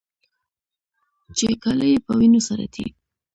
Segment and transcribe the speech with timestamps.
[1.37, 2.85] چې کالي يې په وينو سره دي.